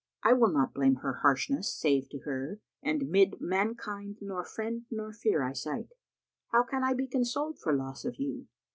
[0.23, 4.87] I will not blame her harshness save to her, * And 'mid mankind nor friend
[4.89, 5.89] nor fere I sight:
[6.51, 8.47] How can I be consoled for loss of you?